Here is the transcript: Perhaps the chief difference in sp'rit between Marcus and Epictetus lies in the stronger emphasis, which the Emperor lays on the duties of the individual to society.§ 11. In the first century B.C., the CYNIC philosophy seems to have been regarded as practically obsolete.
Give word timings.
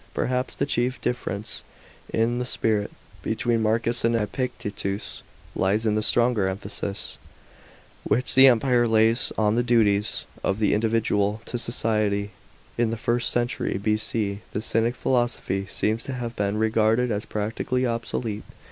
Perhaps 0.15 0.55
the 0.55 0.65
chief 0.65 0.99
difference 0.99 1.63
in 2.11 2.43
sp'rit 2.43 2.89
between 3.21 3.61
Marcus 3.61 4.03
and 4.03 4.15
Epictetus 4.15 5.21
lies 5.55 5.85
in 5.85 5.93
the 5.93 6.01
stronger 6.01 6.47
emphasis, 6.47 7.19
which 8.03 8.33
the 8.33 8.47
Emperor 8.47 8.87
lays 8.87 9.31
on 9.37 9.53
the 9.53 9.61
duties 9.61 10.25
of 10.43 10.57
the 10.57 10.73
individual 10.73 11.39
to 11.45 11.59
society.§ 11.59 12.17
11. 12.23 12.31
In 12.79 12.89
the 12.89 12.97
first 12.97 13.29
century 13.29 13.77
B.C., 13.77 14.41
the 14.53 14.61
CYNIC 14.63 14.95
philosophy 14.95 15.67
seems 15.69 16.03
to 16.05 16.13
have 16.13 16.35
been 16.35 16.57
regarded 16.57 17.11
as 17.11 17.25
practically 17.25 17.85
obsolete. 17.85 18.43